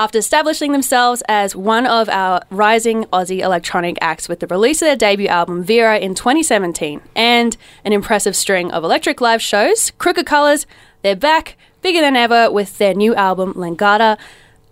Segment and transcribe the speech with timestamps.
[0.00, 4.86] After establishing themselves as one of our rising Aussie electronic acts with the release of
[4.86, 10.24] their debut album Vera in 2017 and an impressive string of electric live shows, Crooked
[10.24, 10.66] Colours,
[11.02, 14.16] they're back bigger than ever with their new album Langata.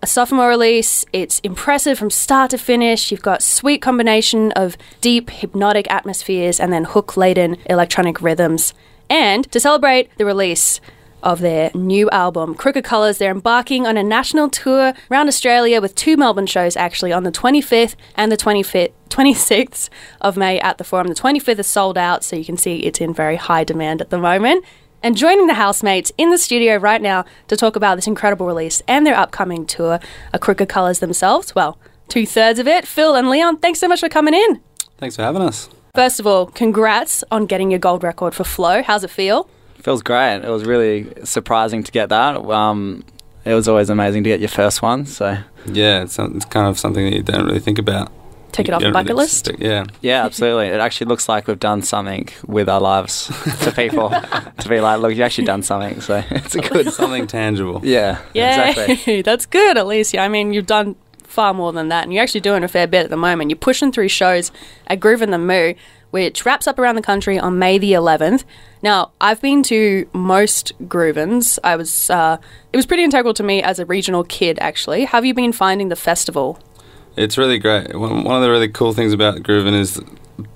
[0.00, 3.10] A sophomore release, it's impressive from start to finish.
[3.10, 8.74] You've got sweet combination of deep hypnotic atmospheres and then hook-laden electronic rhythms.
[9.10, 10.80] And to celebrate the release
[11.26, 13.18] of their new album, Crooked Colours.
[13.18, 17.32] They're embarking on a national tour around Australia with two Melbourne shows actually on the
[17.32, 18.92] 25th and the 25th.
[19.08, 19.88] 26th
[20.20, 21.06] of May at the Forum.
[21.06, 24.10] The 25th is sold out, so you can see it's in very high demand at
[24.10, 24.64] the moment.
[25.02, 28.82] And joining the housemates in the studio right now to talk about this incredible release
[28.86, 30.00] and their upcoming tour
[30.32, 31.54] are Crooked Colours themselves.
[31.54, 32.86] Well, two thirds of it.
[32.86, 34.60] Phil and Leon, thanks so much for coming in.
[34.98, 35.68] Thanks for having us.
[35.94, 38.82] First of all, congrats on getting your gold record for Flow.
[38.82, 39.48] How's it feel?
[39.78, 40.36] Feels great.
[40.44, 42.36] It was really surprising to get that.
[42.44, 43.04] Um,
[43.44, 45.06] it was always amazing to get your first one.
[45.06, 48.10] So Yeah, it's, it's kind of something that you don't really think about.
[48.52, 49.48] Take it off the don't bucket really list.
[49.48, 49.84] expect- yeah.
[50.00, 50.68] yeah, absolutely.
[50.68, 53.26] It actually looks like we've done something with our lives
[53.62, 54.08] to people
[54.58, 56.00] to be like, look, you've actually done something.
[56.00, 56.90] So it's a good.
[56.92, 57.80] Something tangible.
[57.84, 59.22] Yeah, Yeah, exactly.
[59.22, 60.14] that's good at least.
[60.14, 62.86] Yeah, I mean, you've done far more than that, and you're actually doing a fair
[62.86, 63.50] bit at the moment.
[63.50, 64.50] You're pushing through shows
[64.86, 65.74] at Groovin the Moo,
[66.10, 68.44] which wraps up around the country on May the 11th.
[68.82, 71.58] Now, I've been to most Groovins.
[71.64, 72.38] I was, uh,
[72.72, 74.58] it was pretty integral to me as a regional kid.
[74.60, 76.58] Actually, have you been finding the festival?
[77.16, 77.94] It's really great.
[77.98, 80.00] One of the really cool things about Groovin is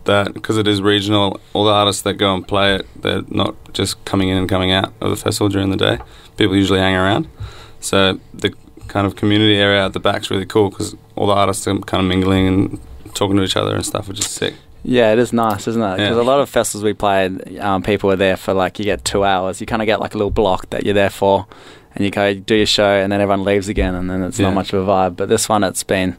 [0.04, 3.54] that because it is regional, all the artists that go and play it, they're not
[3.72, 5.98] just coming in and coming out of the festival during the day.
[6.36, 7.28] People usually hang around.
[7.80, 8.54] So the
[8.88, 12.02] kind of community area at the back's really cool because all the artists are kind
[12.02, 12.80] of mingling and
[13.14, 14.54] talking to each other and stuff, which is sick.
[14.82, 15.96] Yeah, it is nice, isn't it?
[15.98, 16.22] Because Yeah.
[16.22, 19.24] a lot of festivals we played, um, people are there for like you get two
[19.24, 19.60] hours.
[19.60, 21.46] You kind of get like a little block that you're there for,
[21.94, 24.46] and you go do your show, and then everyone leaves again, and then it's Yeah.
[24.46, 25.16] not much of a vibe.
[25.16, 26.16] But this one, it's been,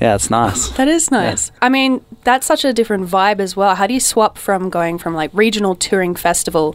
[0.00, 0.68] yeah, it's nice.
[0.70, 1.52] That is nice.
[1.60, 3.74] I mean, that's such a different vibe as well.
[3.74, 6.74] How do you swap from going from like regional touring festival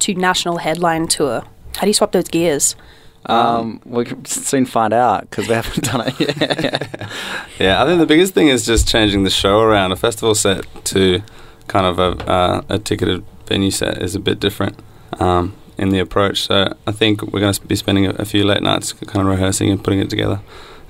[0.00, 1.44] to national headline tour?
[1.76, 2.74] How do you swap those gears?
[3.26, 7.10] Um, we can soon find out because we haven't done it yet.
[7.58, 9.90] Yeah, I think the biggest thing is just changing the show around.
[9.92, 11.22] A festival set to
[11.66, 14.78] kind of a, uh, a ticketed venue set is a bit different
[15.18, 16.42] um, in the approach.
[16.42, 19.32] So I think we're going to be spending a, a few late nights kind of
[19.32, 20.40] rehearsing and putting it together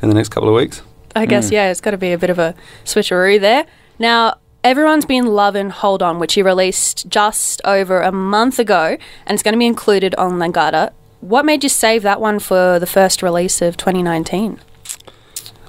[0.02, 0.82] in the next couple of weeks.
[1.16, 1.52] I guess, Mm.
[1.52, 3.64] yeah, it's got to be a bit of a switcheroo there.
[3.98, 9.34] Now, everyone's been loving Hold On, which he released just over a month ago, and
[9.34, 10.92] it's going to be included on Langata.
[11.20, 14.60] What made you save that one for the first release of 2019?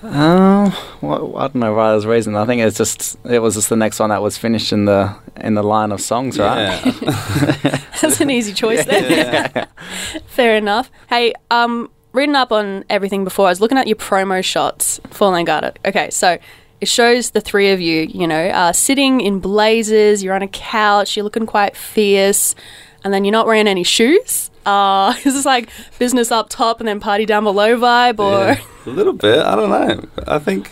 [0.02, 2.36] Um, well, I don't know why there's a reason.
[2.36, 5.14] I think it's just it was just the next one that was finished in the
[5.38, 6.82] in the line of songs, right?
[8.02, 9.68] That's an easy choice there.
[10.28, 10.90] Fair enough.
[11.10, 15.32] Hey, um, reading up on everything before, I was looking at your promo shots for
[15.34, 15.76] Langata.
[15.84, 16.38] Okay, so
[16.80, 20.48] it shows the three of you, you know, uh, sitting in blazers, you're on a
[20.48, 22.56] couch, you're looking quite fierce,
[23.04, 24.49] and then you're not wearing any shoes.
[24.66, 28.62] Uh, is this like business up top and then party down below vibe, or Yeah.
[28.86, 29.40] a little bit.
[29.40, 30.04] I don't know.
[30.28, 30.70] I think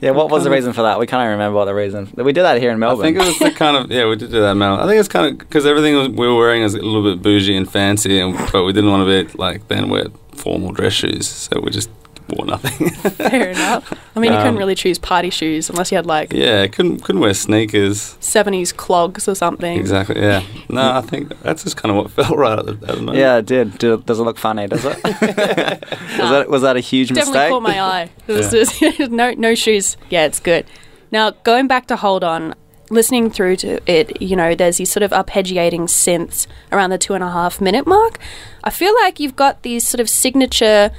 [0.00, 0.98] Yeah, what was the Kind of- reason for that?
[0.98, 2.10] We can't even remember what the reason.
[2.16, 3.04] We did that here in Melbourne.
[3.04, 4.80] I think it was the kind of yeah we did do that Mel.
[4.80, 7.22] I think it's kind of because everything was, we were wearing was a little bit
[7.22, 10.94] bougie and fancy, and but we didn't want to be like then wear formal dress
[10.94, 11.90] shoes, so we just
[12.36, 12.90] wore nothing.
[13.12, 13.92] fair enough.
[14.16, 17.00] I mean, you couldn't Um, really choose party shoes unless you had like yeah, couldn't
[17.04, 18.16] couldn't wear sneakers.
[18.20, 19.78] 70s clogs or something.
[19.78, 20.20] Exactly.
[20.20, 20.42] Yeah.
[20.68, 23.18] No, I think that's just kind of what felt right at the, at the moment.
[23.18, 23.78] yeah, it did.
[23.78, 24.66] Did- Does it look funny?
[24.66, 24.96] Does it?
[25.04, 27.50] was that was that a huge Definitely mistake?
[27.50, 28.10] caught my eye.
[28.26, 28.90] It was Yeah.
[28.90, 29.96] just- no, no shoes.
[30.10, 30.66] Yeah, it's good.
[31.12, 32.54] Now, going back to Hold On,
[32.90, 37.14] listening through to it, you know, there's these sort of arpeggiating synths around the two
[37.14, 38.18] and a half minute mark.
[38.64, 40.90] I feel like you've got these sort of signature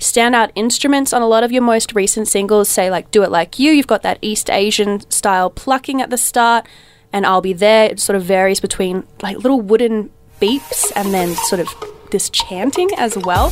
[0.00, 3.58] standout instruments on a lot of your most recent singles, say like Do It Like
[3.58, 3.70] You.
[3.70, 6.66] You've got that East Asian style plucking at the start,
[7.12, 7.84] and I'll Be There.
[7.84, 11.68] It sort of varies between like little wooden beeps and then sort of
[12.10, 13.50] this chanting as well.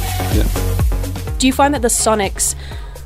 [1.39, 2.57] Do you find that the sonics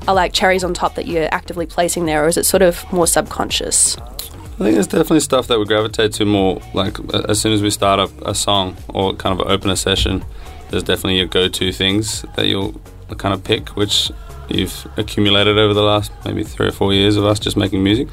[0.09, 2.91] are like cherries on top that you're actively placing there, or is it sort of
[2.93, 3.99] more subconscious?
[3.99, 6.63] I think there's definitely stuff that we gravitate to more.
[6.75, 6.99] Like
[7.29, 10.25] as soon as we start up a song or kind of open a session,
[10.71, 12.81] there's definitely your go-to things that you'll
[13.15, 14.11] kind of pick, which
[14.49, 18.09] you've accumulated over the last maybe three or four years of us just making music.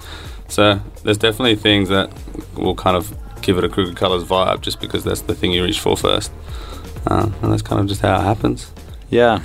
[0.48, 2.12] So there's definitely things that
[2.56, 5.63] will kind of give it a Crooked Colours vibe, just because that's the thing you
[5.63, 6.31] reach for first,
[7.07, 8.72] uh, and that's kind of just how it happens.
[9.10, 9.42] Yeah,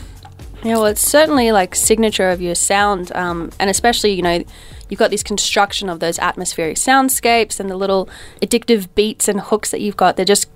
[0.65, 4.43] Yeah, well, it's certainly like signature of your sound, um, and especially you know
[4.89, 8.09] you've got this construction of those atmospheric soundscapes and the little
[8.41, 10.17] addictive beats and hooks that you've got.
[10.17, 10.49] They're just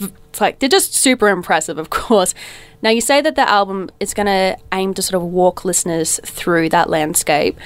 [0.00, 2.34] it's like they're just super impressive, of course.
[2.82, 6.20] Now, you say that the album is going to aim to sort of walk listeners
[6.24, 7.58] through that landscape.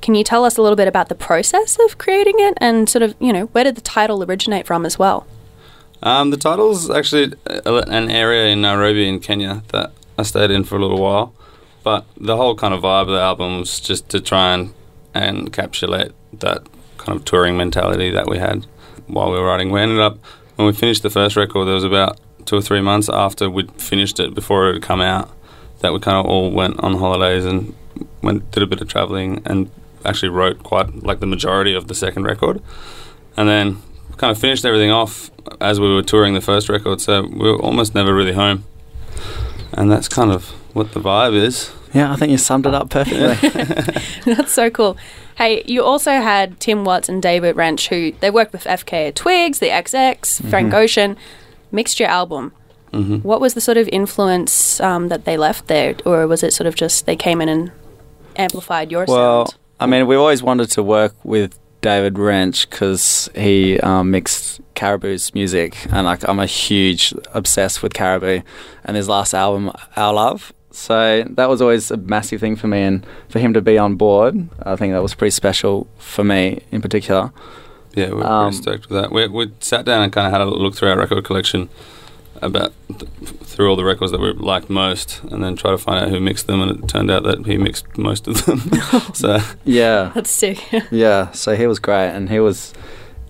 [0.00, 3.02] Can you tell us a little bit about the process of creating it and sort
[3.02, 5.26] of, you know, where did the title originate from as well?
[6.02, 10.76] Um, the title's actually an area in Nairobi in Kenya that I stayed in for
[10.76, 11.34] a little while.
[11.82, 14.74] But the whole kind of vibe of the album was just to try and,
[15.12, 16.66] and encapsulate that
[16.98, 18.66] kind of touring mentality that we had
[19.06, 19.70] while we were writing.
[19.70, 20.18] We ended up,
[20.56, 23.70] when we finished the first record, there was about two or three months after we'd
[23.80, 25.30] finished it, before it had come out,
[25.80, 27.74] that we kind of all went on holidays and
[28.22, 29.70] went did a bit of traveling and
[30.04, 32.62] actually wrote quite like the majority of the second record.
[33.36, 33.82] And then
[34.16, 35.30] kind of finished everything off
[35.60, 38.64] as we were touring the first record, so we were almost never really home.
[39.72, 41.72] And that's kind of what the vibe is.
[41.92, 43.50] Yeah, I think you summed it up perfectly.
[44.34, 44.96] That's so cool.
[45.36, 49.60] Hey, you also had Tim Watts and David Wrench, who they worked with FKA Twigs,
[49.60, 50.74] the XX, Frank mm-hmm.
[50.74, 51.16] Ocean,
[51.74, 52.52] mixed your album.
[52.92, 56.52] hmm What was the sort of influence um, that they left there, or was it
[56.52, 57.72] sort of just they came in and
[58.36, 59.58] amplified your well, sound?
[59.80, 65.34] I mean, we always wanted to work with David Wrench because he um, mixed Caribou's
[65.34, 68.40] music, and like I'm a huge obsessed with Caribou
[68.84, 70.52] and his last album, Our Love.
[70.70, 73.96] So that was always a massive thing for me, and for him to be on
[73.96, 77.32] board, I think that was pretty special for me in particular.
[77.96, 79.12] Yeah, we're Um, pretty stoked with that.
[79.12, 81.68] We, we sat down and kind of had a look through our record collection
[82.42, 83.10] about th-
[83.44, 86.20] through all the records that we liked most, and then try to find out who
[86.20, 86.60] mixed them.
[86.60, 88.60] And it turned out that he mixed most of them.
[89.14, 90.58] so Yeah, That's sick.
[90.90, 91.30] yeah.
[91.32, 92.74] So he was great, and he was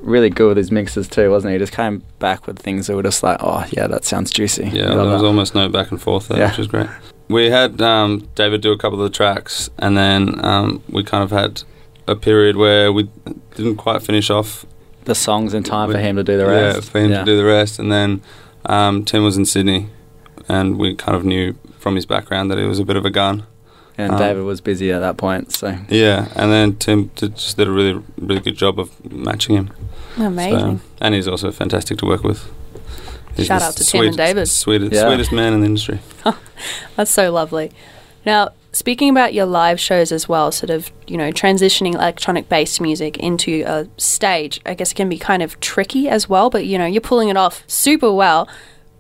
[0.01, 1.55] really good with his mixes too, wasn't he?
[1.55, 4.65] He just came back with things that were just like, oh yeah, that sounds juicy.
[4.65, 5.27] yeah, there was that.
[5.27, 6.49] almost no back and forth there, Yeah.
[6.49, 6.89] which was great.
[7.29, 11.25] We had um, David do a couple of the tracks, and then um, we kind
[11.25, 11.63] of had
[12.07, 13.09] a period where we
[13.57, 14.65] didn't quite finish off
[15.05, 16.77] the songs in time for him to do the rest.
[16.77, 17.79] Yeah, for him to do the rest.
[17.79, 18.23] And then
[18.67, 19.89] um, Tim was in Sydney,
[20.49, 23.11] and we kind of knew from his background that he was a bit of a
[23.11, 23.45] gun.
[23.97, 27.57] And Um, David was busy at that point, so Yeah, and then Tim did, just
[27.57, 29.71] did a really, really good job of matching him.
[30.17, 30.79] Amazing.
[30.79, 32.45] So, and he's also fantastic to work with.
[33.37, 34.49] He's Shout out to Tim and David.
[34.49, 35.07] Sweetest, Yeah.
[35.09, 35.99] sweetest man in the industry.
[36.97, 37.71] That's so lovely.
[38.25, 42.81] Now, speaking about your live shows as well, sort of, you know, transitioning electronic based
[42.81, 46.67] music into a stage, I guess it can be kind of tricky as well, but,
[46.67, 48.47] you know, you're pulling it off super well.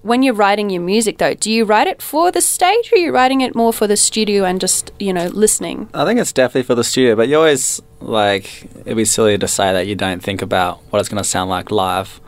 [0.02, 2.98] When you're writing your music, though, do you write it for the stage or are
[3.00, 5.88] you writing it more for the studio and just, you know, listening?
[5.94, 7.16] I think it's definitely for the studio.
[7.16, 10.98] But you always like it'd be silly to say that you don't think about what
[11.00, 12.20] it's going to sound like live.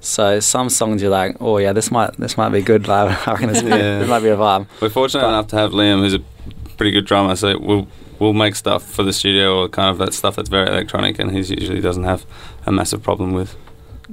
[0.00, 3.10] So some songs you're like, oh yeah, this might this might be good live.
[3.28, 3.68] I reckon this, Yeah.
[3.98, 4.66] this might be a vibe.
[4.80, 6.22] We're fortunate But- enough to have Liam, who's a
[6.76, 7.86] pretty good drummer, so we'll
[8.18, 11.30] we'll make stuff for the studio or kind of that stuff that's very electronic, and
[11.32, 12.24] he usually doesn't have
[12.66, 13.56] a massive problem with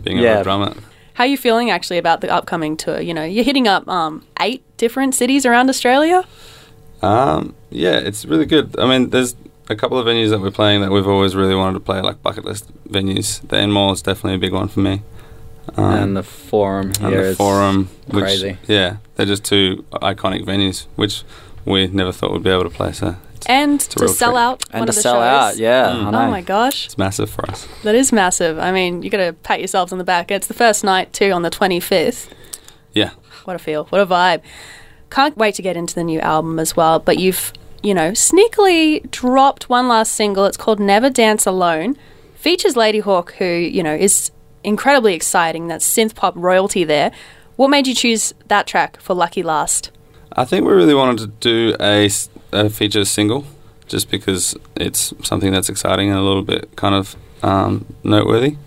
[0.01, 0.38] being able Yeah.
[0.38, 0.77] to drum it.
[1.13, 3.00] How are you feeling actually about the upcoming tour?
[3.01, 6.23] You know, you're hitting up um, eight different cities around Australia.
[7.01, 8.75] Um, yeah, it's really good.
[8.79, 9.35] I mean, there's
[9.69, 12.21] a couple of venues that we're playing that we've always really wanted to play, like
[12.23, 13.45] bucket list venues.
[13.47, 15.01] The Enmore is definitely a big one for me.
[15.77, 18.57] Um, and the forum and the is Forum, which, crazy.
[18.67, 21.23] Yeah, they're just two iconic venues, which
[21.65, 22.91] we never thought we'd be able to play.
[22.91, 24.39] So it's, And a to sell treat.
[24.39, 25.21] out and one to the sell shows.
[25.56, 25.57] out.
[25.57, 26.07] Yeah, Mm.
[26.07, 26.85] Oh my gosh.
[26.85, 27.67] it's massive for us.
[27.83, 28.57] That is massive.
[28.59, 30.31] I mean, you got to pat yourselves on the back.
[30.31, 32.27] It's the first night too on the 25th.
[32.94, 33.11] Yeah.
[33.45, 33.85] What a feel.
[33.85, 34.41] What a vibe.
[35.09, 37.00] Can't wait to get into the new album as well.
[37.00, 37.51] But you've,
[37.81, 40.45] you know, sneakily dropped one last single.
[40.45, 41.95] It's called Never Dance Alone.
[42.35, 44.31] Features Ladyhawke, who, you know, is
[44.63, 45.68] incredibly exciting.
[45.68, 47.11] That synth pop royalty there.
[47.56, 49.92] What made you choose that track for Lucky Last?
[50.33, 52.09] I think we really wanted to do a,
[52.52, 53.45] a feature single,
[53.88, 58.57] just because it's something that's exciting and a little bit kind of um, noteworthy.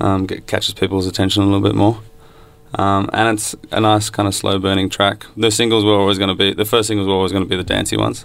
[0.00, 2.00] Um, get, catches people's attention a little bit more.
[2.74, 5.26] Um, and it's a nice kind of slow burning track.
[5.36, 7.56] The singles were always going to be the first singles were always going to be
[7.56, 8.24] the dancey ones.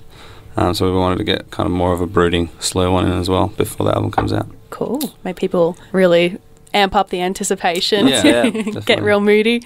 [0.58, 3.12] Um, so we wanted to get kind of more of a brooding, slow one in
[3.12, 4.48] as well before the album comes out.
[4.70, 5.14] Cool.
[5.24, 6.40] Make people really
[6.75, 8.08] amp up the anticipation.
[8.08, 8.50] Yeah, yeah,
[8.86, 9.63] Get real moody.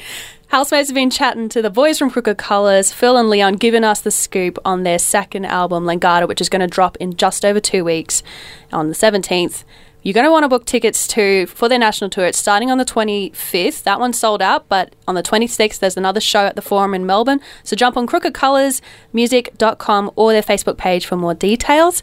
[0.47, 4.01] Housemates have been chatting to the boys from Crooked Colours, Phil and Leon, giving us
[4.01, 7.59] the scoop on their second album, Langata, which is going to drop in just over
[7.59, 8.23] two weeks
[8.71, 9.63] on the 17th.
[10.01, 12.25] You're going to want to book tickets to for their national tour.
[12.25, 13.83] It's starting on the 25th.
[13.83, 17.05] That one's sold out, but on the 26th, there's another show at the Forum in
[17.05, 17.41] Melbourne.
[17.63, 22.01] So jump on crookedcolorsmusic.com or their Facebook page for more details.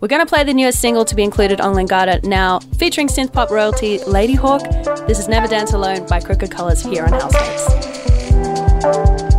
[0.00, 3.32] We're going to play the newest single to be included on Langata now, featuring synth
[3.32, 5.06] pop royalty Ladyhawke.
[5.06, 7.12] This is Never Dance Alone by Crooked Colours here on
[8.80, 9.35] felt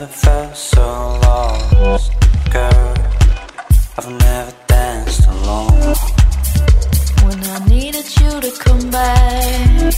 [0.00, 0.82] never felt so
[1.22, 2.10] lost,
[2.50, 2.94] girl.
[3.96, 5.94] I've never danced alone.
[7.24, 9.94] When I needed you to come back,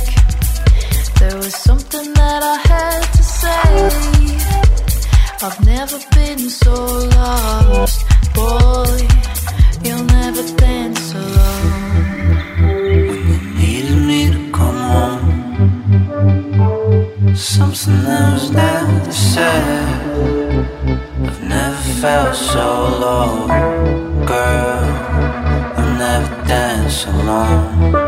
[1.19, 3.71] there was something that I had to say.
[5.47, 6.75] I've never been so
[7.17, 8.99] lost, boy.
[9.83, 12.37] You'll never dance alone.
[13.09, 15.35] When you needed me to come home,
[17.35, 19.75] something that was never said.
[22.06, 22.68] Felt so
[23.00, 23.48] low,
[24.26, 24.84] girl.
[25.76, 28.05] I've never danced alone.